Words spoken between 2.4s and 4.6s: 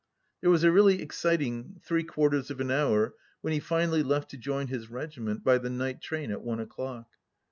of an hour when he finally left to